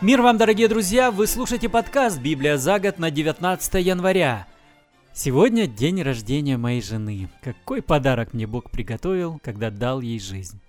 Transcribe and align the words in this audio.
Мир 0.00 0.22
вам, 0.22 0.38
дорогие 0.38 0.68
друзья! 0.68 1.10
Вы 1.10 1.26
слушаете 1.26 1.68
подкаст 1.68 2.20
«Библия 2.20 2.56
за 2.56 2.78
год» 2.78 3.00
на 3.00 3.10
19 3.10 3.84
января. 3.84 4.46
Сегодня 5.12 5.66
день 5.66 6.00
рождения 6.02 6.56
моей 6.56 6.80
жены. 6.80 7.28
Какой 7.42 7.82
подарок 7.82 8.32
мне 8.32 8.46
Бог 8.46 8.70
приготовил, 8.70 9.40
когда 9.42 9.72
дал 9.72 10.00
ей 10.00 10.20
жизнь. 10.20 10.60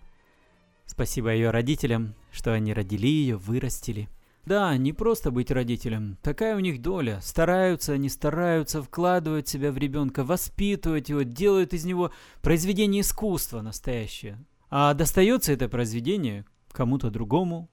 Спасибо 0.88 1.32
ее 1.32 1.52
родителям, 1.52 2.16
что 2.32 2.54
они 2.54 2.74
родили 2.74 3.06
ее, 3.06 3.38
вырастили. 3.38 4.10
Да, 4.48 4.76
не 4.78 4.94
просто 4.94 5.30
быть 5.30 5.52
родителем. 5.52 6.18
Такая 6.24 6.56
у 6.56 6.60
них 6.60 6.82
доля. 6.82 7.20
Стараются, 7.22 7.94
они 7.94 8.10
стараются, 8.10 8.82
вкладывают 8.82 9.48
себя 9.48 9.72
в 9.72 9.78
ребенка, 9.78 10.24
воспитывают 10.24 11.08
его, 11.08 11.22
делают 11.22 11.76
из 11.76 11.86
него 11.86 12.12
произведение 12.42 13.02
искусства 13.02 13.62
настоящее. 13.62 14.40
А 14.72 14.96
достается 14.96 15.54
это 15.54 15.70
произведение 15.70 16.46
кому-то 16.72 17.12
другому. 17.12 17.70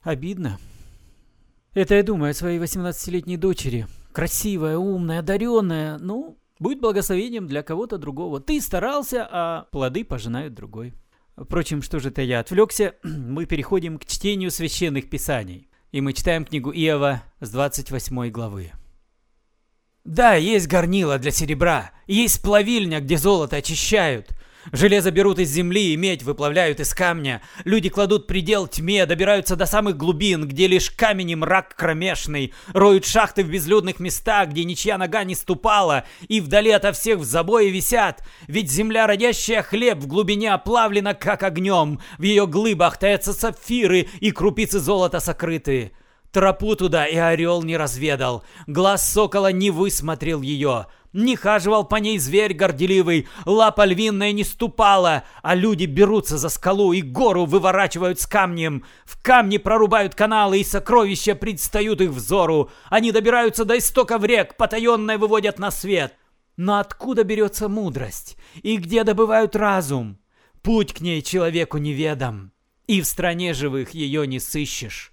Обидно. 0.00 0.58
Это 1.74 1.96
я 1.96 2.04
думаю 2.04 2.30
о 2.30 2.34
своей 2.34 2.60
18-летней 2.60 3.36
дочери. 3.36 3.88
Красивая, 4.12 4.78
умная, 4.78 5.18
одаренная. 5.18 5.98
Ну, 5.98 6.38
будет 6.60 6.80
благословением 6.80 7.48
для 7.48 7.64
кого-то 7.64 7.98
другого. 7.98 8.40
Ты 8.40 8.60
старался, 8.60 9.26
а 9.28 9.66
плоды 9.72 10.04
пожинают 10.04 10.54
другой. 10.54 10.94
Впрочем, 11.36 11.82
что 11.82 11.98
же 11.98 12.10
это 12.10 12.22
я 12.22 12.38
отвлекся? 12.38 12.94
Мы 13.02 13.46
переходим 13.46 13.98
к 13.98 14.04
чтению 14.04 14.52
священных 14.52 15.10
писаний. 15.10 15.68
И 15.90 16.00
мы 16.00 16.12
читаем 16.12 16.44
книгу 16.44 16.72
Иова 16.72 17.22
с 17.40 17.50
28 17.50 18.30
главы. 18.30 18.72
Да, 20.04 20.34
есть 20.34 20.66
горнила 20.66 21.18
для 21.18 21.30
серебра, 21.30 21.92
есть 22.06 22.42
плавильня, 22.42 23.00
где 23.00 23.16
золото 23.16 23.56
очищают, 23.56 24.36
Железо 24.72 25.10
берут 25.10 25.38
из 25.38 25.50
земли 25.50 25.92
и 25.92 25.96
медь 25.96 26.22
выплавляют 26.22 26.80
из 26.80 26.94
камня. 26.94 27.42
Люди 27.64 27.88
кладут 27.88 28.26
предел 28.26 28.66
тьме, 28.66 29.06
добираются 29.06 29.56
до 29.56 29.66
самых 29.66 29.96
глубин, 29.96 30.46
где 30.46 30.66
лишь 30.66 30.90
камень 30.90 31.30
и 31.30 31.36
мрак 31.36 31.74
кромешный. 31.76 32.52
Роют 32.72 33.04
шахты 33.04 33.44
в 33.44 33.50
безлюдных 33.50 34.00
местах, 34.00 34.48
где 34.48 34.64
ничья 34.64 34.98
нога 34.98 35.24
не 35.24 35.34
ступала, 35.34 36.04
и 36.28 36.40
вдали 36.40 36.70
ото 36.70 36.92
всех 36.92 37.18
в 37.18 37.24
забое 37.24 37.70
висят. 37.70 38.22
Ведь 38.48 38.70
земля, 38.70 39.06
родящая 39.06 39.62
хлеб, 39.62 39.98
в 39.98 40.06
глубине 40.06 40.52
оплавлена, 40.52 41.14
как 41.14 41.42
огнем. 41.42 42.00
В 42.18 42.22
ее 42.22 42.46
глыбах 42.46 42.98
таятся 42.98 43.32
сапфиры 43.32 44.08
и 44.20 44.30
крупицы 44.30 44.78
золота 44.78 45.20
сокрыты. 45.20 45.92
Тропу 46.34 46.74
туда 46.74 47.06
и 47.06 47.14
орел 47.16 47.62
не 47.62 47.76
разведал, 47.76 48.42
глаз 48.66 49.08
сокола 49.08 49.52
не 49.52 49.70
высмотрел 49.70 50.42
ее. 50.42 50.86
Не 51.14 51.36
хаживал 51.36 51.84
по 51.84 51.94
ней 51.96 52.18
зверь 52.18 52.54
горделивый, 52.54 53.28
лапа 53.46 53.84
львиная 53.84 54.32
не 54.32 54.42
ступала, 54.42 55.22
а 55.42 55.54
люди 55.54 55.84
берутся 55.84 56.38
за 56.38 56.48
скалу 56.48 56.92
и 56.92 57.02
гору 57.02 57.44
выворачивают 57.44 58.18
с 58.18 58.26
камнем. 58.26 58.84
В 59.04 59.22
камне 59.22 59.60
прорубают 59.60 60.16
каналы, 60.16 60.58
и 60.58 60.64
сокровища 60.64 61.36
предстают 61.36 62.00
их 62.00 62.10
взору. 62.10 62.68
Они 62.90 63.12
добираются 63.12 63.64
до 63.64 63.78
истоков 63.78 64.24
рек, 64.24 64.56
потаенное 64.56 65.16
выводят 65.16 65.60
на 65.60 65.70
свет. 65.70 66.16
Но 66.56 66.80
откуда 66.80 67.22
берется 67.22 67.68
мудрость? 67.68 68.36
И 68.62 68.76
где 68.76 69.04
добывают 69.04 69.54
разум? 69.54 70.18
Путь 70.62 70.94
к 70.94 71.00
ней 71.00 71.22
человеку 71.22 71.78
неведом, 71.78 72.50
и 72.88 73.00
в 73.00 73.06
стране 73.06 73.54
живых 73.54 73.90
ее 73.90 74.26
не 74.26 74.40
сыщешь. 74.40 75.12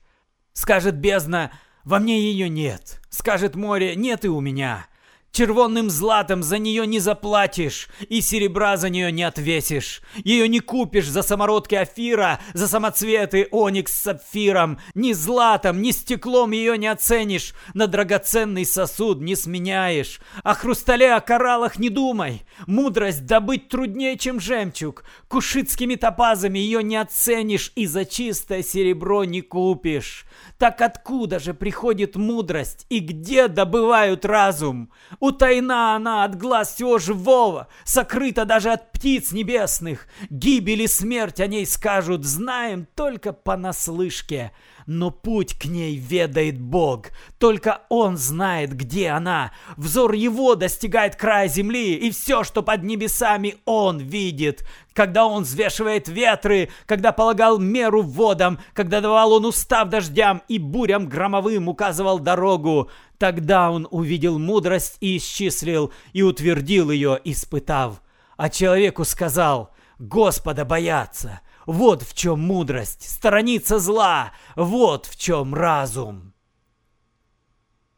Скажет 0.54 0.96
бездна, 0.96 1.52
во 1.84 2.00
мне 2.00 2.20
ее 2.20 2.50
нет. 2.50 3.02
Скажет 3.12 3.56
море, 3.56 3.96
нет 3.96 4.26
и 4.26 4.30
у 4.30 4.40
меня. 4.40 4.88
Червонным 5.32 5.90
златом 5.90 6.44
за 6.44 6.58
нее 6.58 6.86
не 6.86 7.00
заплатишь, 7.00 7.88
и 8.10 8.20
серебра 8.20 8.76
за 8.76 8.90
нее 8.90 9.14
не 9.14 9.24
отвесишь. 9.24 10.02
Ее 10.26 10.50
не 10.50 10.60
купишь 10.60 11.08
за 11.08 11.22
самородки 11.22 11.74
Афира, 11.74 12.42
за 12.54 12.68
самоцветы 12.68 13.48
Оникс 13.50 13.94
с 13.94 14.02
сапфиром. 14.02 14.80
Ни 14.94 15.14
златом, 15.14 15.82
ни 15.82 15.92
стеклом 15.92 16.52
ее 16.52 16.78
не 16.78 16.88
оценишь, 16.88 17.54
на 17.74 17.88
драгоценный 17.88 18.66
сосуд 18.66 19.22
не 19.22 19.38
сменяешь. 19.38 20.20
О 20.44 20.54
хрустале, 20.54 21.14
о 21.14 21.22
кораллах 21.22 21.80
не 21.80 21.88
думай. 21.88 22.44
Мудрость 22.68 23.26
добыть 23.26 23.70
труднее, 23.70 24.18
чем 24.18 24.42
жемчуг. 24.42 25.06
Кушитскими 25.30 25.96
топазами 25.96 26.60
ее 26.60 26.84
не 26.84 26.98
оценишь, 26.98 27.72
и 27.76 27.86
за 27.86 28.04
чистое 28.04 28.64
серебро 28.64 29.24
не 29.24 29.40
купишь. 29.40 30.26
Так 30.58 30.82
откуда 30.82 31.40
же 31.40 31.54
приходит 31.54 32.18
мудрость 32.18 32.86
и 32.90 33.00
где 33.00 33.48
добывают 33.48 34.26
разум? 34.26 34.92
Утайна 35.22 35.96
она 35.96 36.24
от 36.24 36.36
глаз 36.36 36.74
всего 36.74 36.98
живого, 36.98 37.68
сокрыта 37.86 38.44
даже 38.44 38.72
от 38.72 38.92
птиц 38.92 39.32
небесных. 39.32 40.08
Гибель 40.32 40.82
и 40.82 40.88
смерть 40.88 41.40
о 41.40 41.46
ней 41.46 41.68
скажут, 41.68 42.26
знаем 42.26 42.88
только 42.96 43.32
понаслышке 43.32 44.52
но 44.86 45.12
путь 45.12 45.54
к 45.54 45.66
ней 45.66 45.96
ведает 45.96 46.60
Бог. 46.60 47.08
Только 47.38 47.82
Он 47.90 48.18
знает, 48.18 48.76
где 48.76 49.10
она. 49.10 49.52
Взор 49.78 50.14
Его 50.14 50.56
достигает 50.56 51.16
края 51.16 51.48
земли, 51.48 51.96
и 51.96 52.12
все, 52.12 52.44
что 52.44 52.64
под 52.64 52.84
небесами, 52.84 53.58
Он 53.66 54.00
видит. 54.00 54.66
Когда 54.94 55.26
Он 55.26 55.44
взвешивает 55.44 56.08
ветры, 56.08 56.70
когда 56.86 57.12
полагал 57.12 57.60
меру 57.60 58.02
водам, 58.02 58.60
когда 58.74 59.02
давал 59.02 59.34
Он 59.34 59.46
устав 59.46 59.90
дождям 59.90 60.42
и 60.48 60.60
бурям 60.60 61.08
громовым 61.08 61.68
указывал 61.68 62.20
дорогу, 62.20 62.90
тогда 63.18 63.72
Он 63.72 63.88
увидел 63.92 64.40
мудрость 64.40 64.98
и 65.00 65.18
исчислил, 65.18 65.92
и 66.14 66.22
утвердил 66.22 66.92
ее, 66.92 67.20
испытав. 67.24 68.02
А 68.38 68.50
человеку 68.50 69.06
сказал, 69.06 69.72
Господа 70.00 70.66
бояться– 70.66 71.42
вот 71.72 72.04
в 72.04 72.14
чем 72.14 72.40
мудрость, 72.40 73.10
сторониться 73.10 73.80
зла, 73.80 74.34
вот 74.56 75.06
в 75.06 75.18
чем 75.18 75.56
разум. 75.56 76.34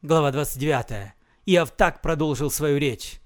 Глава 0.01 0.31
29. 0.31 1.13
Иов 1.45 1.71
так 1.71 2.01
продолжил 2.01 2.51
свою 2.51 2.77
речь. 2.77 3.19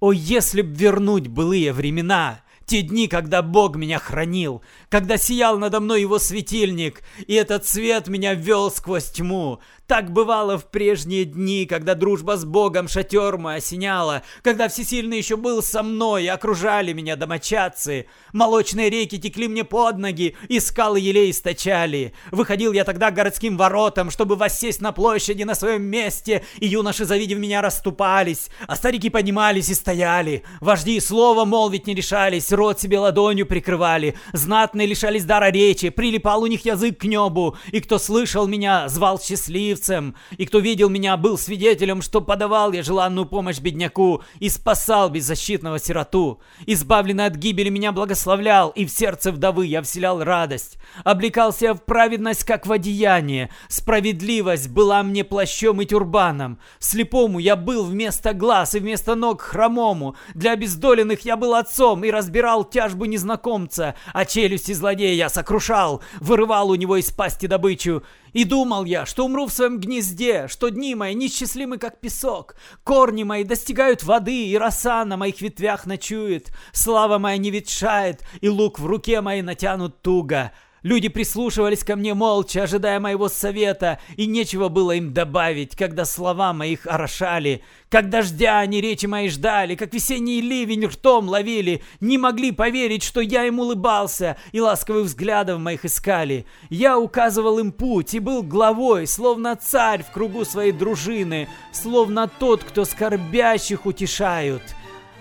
«О, 0.00 0.12
если 0.12 0.62
б 0.62 0.72
вернуть 0.72 1.26
былые 1.26 1.72
времена, 1.72 2.42
те 2.64 2.82
дни, 2.82 3.08
когда 3.08 3.42
Бог 3.42 3.74
меня 3.74 3.98
хранил, 3.98 4.62
когда 4.88 5.16
сиял 5.16 5.58
надо 5.58 5.80
мной 5.80 6.02
его 6.02 6.20
светильник, 6.20 7.02
и 7.26 7.34
этот 7.34 7.66
свет 7.66 8.06
меня 8.06 8.34
вел 8.34 8.70
сквозь 8.70 9.10
тьму, 9.10 9.60
так 9.88 10.12
бывало 10.12 10.58
в 10.58 10.66
прежние 10.66 11.24
дни, 11.24 11.64
когда 11.64 11.94
дружба 11.94 12.36
с 12.36 12.44
Богом 12.44 12.88
шатер 12.88 13.38
мой 13.38 13.56
осеняла, 13.56 14.22
когда 14.42 14.68
Всесильный 14.68 15.16
еще 15.16 15.38
был 15.38 15.62
со 15.62 15.82
мной 15.82 16.24
и 16.24 16.28
окружали 16.28 16.92
меня 16.92 17.16
домочадцы. 17.16 18.04
Молочные 18.34 18.90
реки 18.90 19.18
текли 19.18 19.48
мне 19.48 19.64
под 19.64 19.96
ноги, 19.96 20.36
и 20.48 20.60
скалы 20.60 21.00
елей 21.00 21.30
источали. 21.30 22.12
Выходил 22.30 22.74
я 22.74 22.84
тогда 22.84 23.10
к 23.10 23.14
городским 23.14 23.56
воротам, 23.56 24.10
чтобы 24.10 24.36
воссесть 24.36 24.82
на 24.82 24.92
площади 24.92 25.44
на 25.44 25.54
своем 25.54 25.84
месте, 25.84 26.44
и 26.58 26.66
юноши, 26.66 27.06
завидев 27.06 27.38
меня, 27.38 27.62
расступались, 27.62 28.50
а 28.66 28.76
старики 28.76 29.08
поднимались 29.08 29.70
и 29.70 29.74
стояли. 29.74 30.44
Вожди 30.60 31.00
слова 31.00 31.46
молвить 31.46 31.86
не 31.86 31.94
решались, 31.94 32.52
рот 32.52 32.78
себе 32.78 32.98
ладонью 32.98 33.46
прикрывали, 33.46 34.16
знатные 34.34 34.86
лишались 34.86 35.24
дара 35.24 35.50
речи, 35.50 35.88
прилипал 35.88 36.42
у 36.42 36.46
них 36.46 36.66
язык 36.66 36.98
к 36.98 37.04
небу, 37.04 37.56
и 37.72 37.80
кто 37.80 37.98
слышал 37.98 38.46
меня, 38.46 38.86
звал 38.90 39.18
счастлив, 39.18 39.77
счастливцем, 39.78 40.14
и 40.36 40.46
кто 40.46 40.58
видел 40.58 40.88
меня, 40.88 41.16
был 41.16 41.38
свидетелем, 41.38 42.02
что 42.02 42.20
подавал 42.20 42.72
я 42.72 42.82
желанную 42.82 43.26
помощь 43.26 43.60
бедняку 43.60 44.22
и 44.40 44.48
спасал 44.48 45.10
беззащитного 45.10 45.78
сироту. 45.78 46.40
Избавленный 46.66 47.26
от 47.26 47.36
гибели 47.36 47.68
меня 47.68 47.92
благословлял, 47.92 48.70
и 48.70 48.84
в 48.84 48.90
сердце 48.90 49.32
вдовы 49.32 49.66
я 49.66 49.82
вселял 49.82 50.22
радость. 50.22 50.78
Облекался 51.04 51.74
в 51.74 51.84
праведность, 51.84 52.44
как 52.44 52.66
в 52.66 52.72
одеяние. 52.72 53.50
Справедливость 53.68 54.68
была 54.68 55.02
мне 55.02 55.24
плащом 55.24 55.80
и 55.80 55.86
тюрбаном. 55.86 56.58
Слепому 56.78 57.38
я 57.38 57.56
был 57.56 57.84
вместо 57.84 58.32
глаз 58.32 58.74
и 58.74 58.80
вместо 58.80 59.14
ног 59.14 59.42
хромому. 59.42 60.16
Для 60.34 60.52
обездоленных 60.52 61.20
я 61.24 61.36
был 61.36 61.54
отцом 61.54 62.04
и 62.04 62.10
разбирал 62.10 62.64
тяжбу 62.64 63.04
незнакомца, 63.04 63.94
а 64.12 64.24
челюсти 64.24 64.72
злодея 64.72 65.14
я 65.14 65.28
сокрушал, 65.28 66.02
вырывал 66.20 66.70
у 66.70 66.74
него 66.74 66.96
из 66.96 67.10
пасти 67.10 67.46
добычу. 67.46 68.02
И 68.32 68.44
думал 68.44 68.84
я, 68.84 69.06
что 69.06 69.24
умру 69.24 69.46
в 69.46 69.52
своем 69.52 69.67
гнезде, 69.76 70.48
что 70.48 70.70
дни 70.70 70.94
мои 70.94 71.14
несчастливы, 71.14 71.76
как 71.76 72.00
песок. 72.00 72.56
Корни 72.82 73.24
мои 73.24 73.44
достигают 73.44 74.02
воды, 74.02 74.46
и 74.46 74.56
роса 74.56 75.04
на 75.04 75.18
моих 75.18 75.42
ветвях 75.42 75.84
ночует. 75.84 76.50
Слава 76.72 77.18
моя 77.18 77.36
не 77.36 77.50
ветшает, 77.50 78.22
и 78.40 78.48
лук 78.48 78.78
в 78.78 78.86
руке 78.86 79.20
моей 79.20 79.42
натянут 79.42 80.00
туго. 80.00 80.52
Люди 80.82 81.08
прислушивались 81.08 81.82
ко 81.82 81.96
мне 81.96 82.14
молча, 82.14 82.62
ожидая 82.62 83.00
моего 83.00 83.28
совета, 83.28 83.98
и 84.16 84.26
нечего 84.26 84.68
было 84.68 84.92
им 84.92 85.12
добавить, 85.12 85.74
когда 85.74 86.04
слова 86.04 86.52
моих 86.52 86.86
орошали. 86.86 87.62
Как 87.90 88.10
дождя 88.10 88.60
они 88.60 88.80
речи 88.80 89.06
мои 89.06 89.28
ждали, 89.28 89.74
как 89.74 89.92
весенний 89.92 90.40
ливень 90.40 90.86
ртом 90.86 91.28
ловили, 91.28 91.82
не 92.00 92.16
могли 92.16 92.52
поверить, 92.52 93.02
что 93.02 93.20
я 93.20 93.44
им 93.44 93.58
улыбался, 93.58 94.36
и 94.52 94.60
ласковых 94.60 95.06
взглядов 95.06 95.58
моих 95.58 95.84
искали. 95.84 96.46
Я 96.70 96.98
указывал 96.98 97.58
им 97.58 97.72
путь 97.72 98.14
и 98.14 98.20
был 98.20 98.42
главой, 98.42 99.06
словно 99.06 99.56
царь 99.56 100.04
в 100.04 100.12
кругу 100.12 100.44
своей 100.44 100.72
дружины, 100.72 101.48
словно 101.72 102.28
тот, 102.28 102.62
кто 102.62 102.84
скорбящих 102.84 103.84
утешают. 103.84 104.62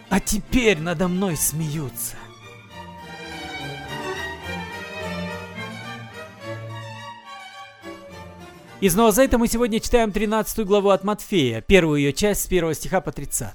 А 0.09 0.19
теперь 0.19 0.79
надо 0.79 1.07
мной 1.07 1.35
смеются. 1.35 2.15
Из 8.79 8.93
Нового 8.93 9.11
Завета 9.11 9.39
мы 9.39 9.47
сегодня 9.47 9.79
читаем 9.79 10.11
13 10.11 10.63
главу 10.63 10.89
от 10.89 11.03
Матфея, 11.03 11.61
первую 11.61 11.99
ее 11.99 12.13
часть 12.13 12.43
с 12.43 12.45
1 12.45 12.75
стиха 12.75 13.01
по 13.01 13.11
30. 13.11 13.49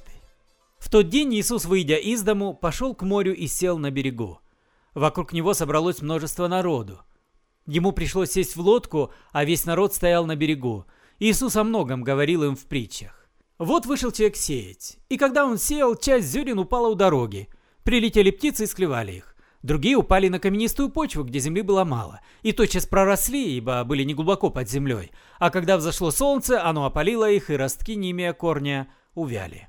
В 0.81 0.91
тот 0.91 1.11
день 1.11 1.33
Иисус, 1.37 1.65
выйдя 1.65 1.95
из 1.95 2.23
дому, 2.23 2.55
пошел 2.55 2.93
к 2.93 3.03
морю 3.03 3.33
и 3.33 3.47
сел 3.47 3.79
на 3.79 3.93
берегу. 3.93 4.41
Вокруг 4.95 5.33
него 5.33 5.55
собралось 5.55 6.03
множество 6.03 6.49
народу. 6.49 7.03
Ему 7.67 7.93
пришлось 7.93 8.33
сесть 8.33 8.57
в 8.57 8.61
лодку, 8.63 9.13
а 9.31 9.45
весь 9.45 9.65
народ 9.65 9.95
стоял 9.95 10.27
на 10.27 10.35
берегу. 10.35 10.87
Иисус 11.21 11.55
о 11.55 11.63
многом 11.63 12.03
говорил 12.03 12.43
им 12.43 12.57
в 12.57 12.65
притчах. 12.65 13.29
Вот 13.59 13.87
вышел 13.87 14.11
человек 14.11 14.35
сеять, 14.35 14.99
и 15.09 15.17
когда 15.19 15.47
он 15.47 15.57
сеял, 15.57 15.95
часть 15.95 16.27
зерен 16.27 16.59
упала 16.59 16.89
у 16.89 16.97
дороги. 16.97 17.49
Прилетели 17.85 18.33
птицы 18.33 18.65
и 18.65 18.67
склевали 18.67 19.13
их. 19.13 19.31
Другие 19.62 19.97
упали 19.97 20.29
на 20.29 20.41
каменистую 20.41 20.88
почву, 20.88 21.23
где 21.23 21.38
земли 21.38 21.62
было 21.62 21.85
мало, 21.85 22.20
и 22.43 22.53
тотчас 22.53 22.85
проросли, 22.85 23.56
ибо 23.56 23.85
были 23.85 24.03
неглубоко 24.03 24.50
под 24.50 24.69
землей. 24.69 25.12
А 25.38 25.50
когда 25.50 25.76
взошло 25.76 26.11
солнце, 26.11 26.64
оно 26.64 26.85
опалило 26.85 27.31
их, 27.31 27.49
и 27.49 27.56
ростки, 27.56 27.94
не 27.94 28.11
имея 28.11 28.32
корня, 28.32 28.88
увяли. 29.14 29.69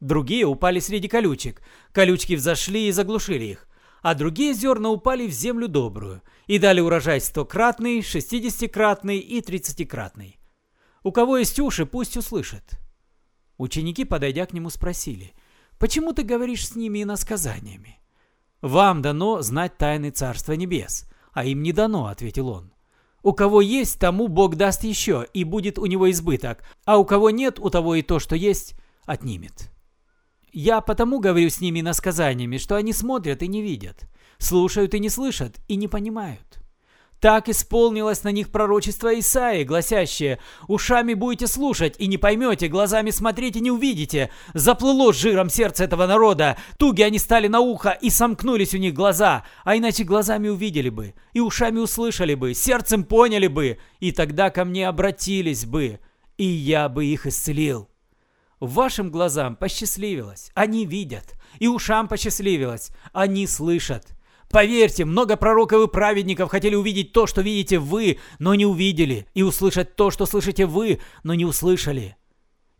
Другие 0.00 0.44
упали 0.44 0.80
среди 0.80 1.06
колючек. 1.06 1.62
Колючки 1.92 2.34
взошли 2.34 2.88
и 2.88 2.92
заглушили 2.92 3.44
их. 3.44 3.68
А 4.02 4.14
другие 4.14 4.54
зерна 4.54 4.90
упали 4.90 5.26
в 5.26 5.32
землю 5.32 5.68
добрую 5.68 6.22
и 6.46 6.58
дали 6.58 6.80
урожай 6.80 7.20
стократный, 7.20 8.02
шестидесятикратный 8.02 9.18
и 9.18 9.40
тридцатикратный. 9.40 10.38
У 11.02 11.12
кого 11.12 11.38
есть 11.38 11.58
уши, 11.58 11.86
пусть 11.86 12.16
услышит. 12.16 12.78
Ученики, 13.56 14.04
подойдя 14.04 14.46
к 14.46 14.52
нему, 14.52 14.70
спросили, 14.70 15.32
«Почему 15.78 16.12
ты 16.12 16.22
говоришь 16.22 16.68
с 16.68 16.74
ними 16.76 17.02
иносказаниями?» 17.02 17.98
«Вам 18.60 19.02
дано 19.02 19.40
знать 19.42 19.78
тайны 19.78 20.10
Царства 20.10 20.52
Небес, 20.54 21.08
а 21.32 21.44
им 21.44 21.62
не 21.62 21.72
дано»,— 21.72 22.06
ответил 22.08 22.48
он. 22.48 22.72
«У 23.22 23.32
кого 23.32 23.60
есть, 23.60 23.98
тому 23.98 24.28
Бог 24.28 24.56
даст 24.56 24.84
еще, 24.84 25.26
и 25.32 25.44
будет 25.44 25.78
у 25.78 25.86
него 25.86 26.10
избыток, 26.10 26.64
а 26.84 26.98
у 26.98 27.04
кого 27.04 27.30
нет, 27.30 27.58
у 27.58 27.70
того 27.70 27.94
и 27.94 28.02
то, 28.02 28.18
что 28.18 28.34
есть, 28.34 28.74
отнимет». 29.04 29.70
Я 30.52 30.80
потому 30.80 31.20
говорю 31.20 31.50
с 31.50 31.60
ними 31.60 31.82
насказаниями, 31.82 32.56
что 32.56 32.76
они 32.76 32.92
смотрят 32.92 33.42
и 33.42 33.48
не 33.48 33.62
видят, 33.62 34.08
слушают 34.38 34.94
и 34.94 34.98
не 34.98 35.10
слышат, 35.10 35.56
и 35.68 35.76
не 35.76 35.88
понимают. 35.88 36.58
Так 37.20 37.48
исполнилось 37.48 38.22
на 38.22 38.28
них 38.28 38.50
пророчество 38.50 39.18
Исаии, 39.18 39.64
гласящее 39.64 40.38
«Ушами 40.68 41.14
будете 41.14 41.48
слушать 41.48 41.96
и 41.98 42.06
не 42.06 42.16
поймете, 42.16 42.68
глазами 42.68 43.10
смотреть 43.10 43.56
и 43.56 43.60
не 43.60 43.72
увидите. 43.72 44.30
Заплыло 44.54 45.12
жиром 45.12 45.50
сердце 45.50 45.84
этого 45.84 46.06
народа, 46.06 46.56
туги 46.78 47.02
они 47.02 47.18
стали 47.18 47.48
на 47.48 47.58
ухо 47.58 47.90
и 47.90 48.08
сомкнулись 48.08 48.74
у 48.74 48.78
них 48.78 48.94
глаза, 48.94 49.44
а 49.64 49.76
иначе 49.76 50.04
глазами 50.04 50.48
увидели 50.48 50.90
бы, 50.90 51.14
и 51.32 51.40
ушами 51.40 51.80
услышали 51.80 52.34
бы, 52.34 52.54
сердцем 52.54 53.02
поняли 53.02 53.48
бы, 53.48 53.78
и 53.98 54.12
тогда 54.12 54.50
ко 54.50 54.64
мне 54.64 54.86
обратились 54.86 55.64
бы, 55.64 55.98
и 56.36 56.44
я 56.44 56.88
бы 56.88 57.04
их 57.04 57.26
исцелил». 57.26 57.88
Вашим 58.60 59.10
глазам 59.10 59.56
посчастливилось, 59.56 60.50
они 60.54 60.84
видят, 60.84 61.34
и 61.58 61.66
ушам 61.66 62.06
посчастливилось, 62.06 62.90
они 63.12 63.46
слышат. 63.46 64.17
Поверьте, 64.50 65.04
много 65.04 65.36
пророков 65.36 65.88
и 65.88 65.92
праведников 65.92 66.50
хотели 66.50 66.74
увидеть 66.74 67.12
то, 67.12 67.26
что 67.26 67.42
видите 67.42 67.78
вы, 67.78 68.18
но 68.38 68.54
не 68.54 68.64
увидели, 68.64 69.26
и 69.34 69.42
услышать 69.42 69.94
то, 69.94 70.10
что 70.10 70.24
слышите 70.24 70.64
вы, 70.64 71.00
но 71.22 71.34
не 71.34 71.44
услышали. 71.44 72.16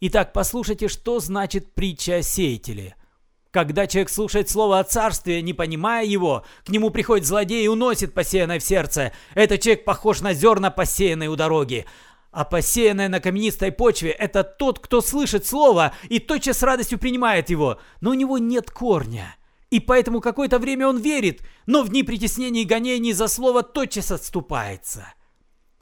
Итак, 0.01 0.33
послушайте, 0.33 0.89
что 0.89 1.21
значит 1.21 1.75
притча 1.75 2.17
о 2.17 2.23
сеятеле. 2.23 2.95
Когда 3.51 3.87
человек 3.87 4.11
слушает 4.11 4.49
слово 4.49 4.79
о 4.79 4.85
царстве, 4.85 5.43
не 5.43 5.53
понимая 5.53 6.07
его, 6.07 6.45
к 6.65 6.69
нему 6.69 6.91
приходит 6.91 7.27
злодей 7.27 7.65
и 7.65 7.69
уносит 7.69 8.15
посеянное 8.15 8.61
в 8.61 8.63
сердце. 8.63 9.13
Этот 9.35 9.61
человек 9.61 9.85
похож 9.85 10.21
на 10.21 10.35
зерна, 10.35 10.71
посеянные 10.71 11.29
у 11.29 11.37
дороги. 11.37 11.85
А 12.31 12.45
посеянное 12.45 13.09
на 13.09 13.21
каменистой 13.21 13.73
почве– 13.73 14.11
это 14.19 14.45
тот, 14.45 14.79
кто 14.79 15.01
слышит 15.01 15.47
слово 15.47 15.93
и 16.09 16.19
тотчас 16.19 16.59
с 16.59 16.63
радостью 16.63 16.99
принимает 16.99 17.51
его, 17.51 17.81
но 18.01 18.11
у 18.11 18.15
него 18.15 18.39
нет 18.39 18.71
корня. 18.71 19.35
И 19.71 19.81
поэтому 19.81 20.21
какое-то 20.21 20.59
время 20.59 20.89
он 20.89 20.99
верит, 20.99 21.43
но 21.67 21.83
в 21.83 21.91
дни 21.91 22.03
притеснений 22.03 22.63
и 22.63 22.67
гонений 22.67 23.13
за 23.13 23.29
слово 23.29 23.63
тотчас 23.63 24.11
отступается. 24.11 25.13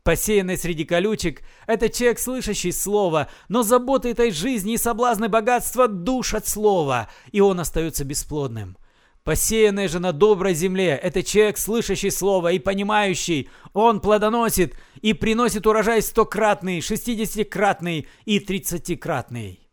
Посеянный 0.03 0.57
среди 0.57 0.85
колючек– 0.85 1.43
это 1.67 1.89
человек, 1.89 2.21
слышащий 2.21 2.73
слово, 2.73 3.29
но 3.49 3.63
заботы 3.63 4.11
этой 4.11 4.31
жизни 4.31 4.75
и 4.75 4.79
соблазны 4.79 5.29
богатства 5.29 5.89
душат 5.89 6.47
слово, 6.47 7.09
и 7.33 7.41
он 7.41 7.59
остается 7.59 8.05
бесплодным. 8.05 8.77
Посеянный 9.25 9.89
же 9.89 9.99
на 9.99 10.13
доброй 10.13 10.55
земле– 10.55 10.91
это 11.03 11.25
человек, 11.25 11.59
слышащий 11.59 12.13
слово 12.13 12.53
и 12.53 12.61
понимающий. 12.61 13.51
Он 13.73 14.01
плодоносит 14.01 14.77
и 15.03 15.13
приносит 15.13 15.67
урожай 15.67 16.01
стократный, 16.03 16.81
шестидесятикратный 16.81 18.07
и 18.25 18.39
тридцатикратный. 18.39 19.69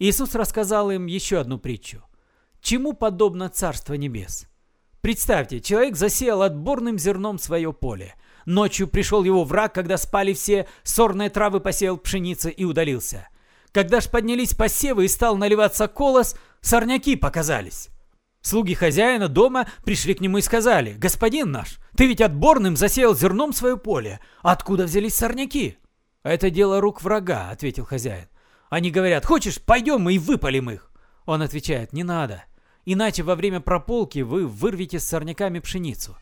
Иисус 0.00 0.34
рассказал 0.34 0.90
им 0.90 1.06
еще 1.06 1.38
одну 1.38 1.58
притчу. 1.58 2.02
Чему 2.60 2.92
подобно 2.92 3.48
Царство 3.48 3.94
Небес? 3.94 4.48
Представьте, 5.00 5.60
человек 5.60 5.96
засеял 5.96 6.42
отборным 6.42 6.98
зерном 6.98 7.38
свое 7.38 7.72
поле. 7.72 8.14
Ночью 8.46 8.88
пришел 8.88 9.24
его 9.24 9.44
враг, 9.44 9.74
когда 9.74 9.96
спали 9.96 10.32
все, 10.32 10.66
сорные 10.82 11.30
травы 11.30 11.60
посеял 11.60 11.96
пшеницы 11.96 12.50
и 12.50 12.64
удалился. 12.64 13.28
Когда 13.72 14.00
ж 14.00 14.08
поднялись 14.08 14.54
посевы 14.54 15.04
и 15.04 15.08
стал 15.08 15.36
наливаться 15.36 15.86
колос, 15.86 16.36
сорняки 16.60 17.16
показались. 17.16 17.90
Слуги 18.40 18.74
хозяина 18.74 19.28
дома 19.28 19.68
пришли 19.84 20.14
к 20.14 20.20
нему 20.20 20.38
и 20.38 20.42
сказали, 20.42 20.94
«Господин 20.94 21.50
наш, 21.50 21.78
ты 21.96 22.06
ведь 22.06 22.20
отборным 22.20 22.76
засеял 22.76 23.14
зерном 23.14 23.52
свое 23.52 23.76
поле. 23.76 24.20
Откуда 24.42 24.84
взялись 24.84 25.14
сорняки?» 25.14 25.76
«Это 26.22 26.50
дело 26.50 26.80
рук 26.80 27.02
врага»,— 27.02 27.50
ответил 27.50 27.84
хозяин. 27.84 28.28
Они 28.70 28.90
говорят, 28.90 29.24
«Хочешь, 29.24 29.60
пойдем 29.60 30.08
и 30.08 30.18
выпалим 30.18 30.70
их?» 30.70 30.87
Он 31.28 31.42
отвечает, 31.42 31.92
«Не 31.92 32.04
надо, 32.04 32.42
иначе 32.86 33.22
во 33.22 33.34
время 33.34 33.60
прополки 33.60 34.20
вы 34.20 34.46
вырвете 34.46 34.98
с 34.98 35.04
сорняками 35.04 35.58
пшеницу. 35.58 36.16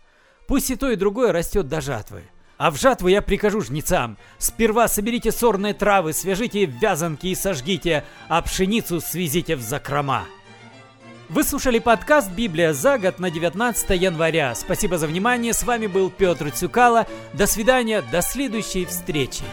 Пусть 0.48 0.68
и 0.72 0.74
то, 0.74 0.90
и 0.90 0.96
другое 0.96 1.30
растет 1.30 1.68
до 1.68 1.80
жатвы. 1.80 2.24
А 2.58 2.72
в 2.72 2.76
жатву 2.76 3.06
я 3.06 3.22
прикажу 3.22 3.60
жнецам. 3.60 4.18
Сперва 4.38 4.88
соберите 4.88 5.30
сорные 5.30 5.74
травы, 5.74 6.12
свяжите 6.12 6.64
вязанки 6.64 7.28
и 7.28 7.36
сожгите, 7.36 8.04
а 8.26 8.42
пшеницу 8.42 9.00
свезите 9.00 9.54
в 9.54 9.60
закрома. 9.60 10.24
Вы 11.28 11.44
слушали 11.44 11.78
подкаст 11.78 12.32
«Библия 12.32 12.72
за 12.72 12.98
год» 12.98 13.20
на 13.20 13.30
19 13.30 13.90
января. 13.90 14.56
Спасибо 14.56 14.98
за 14.98 15.06
внимание. 15.06 15.52
С 15.52 15.62
вами 15.62 15.86
был 15.86 16.10
Петр 16.10 16.50
Цюкало. 16.50 17.06
До 17.32 17.46
свидания. 17.46 18.02
До 18.10 18.22
следующей 18.22 18.86
встречи. 18.86 19.44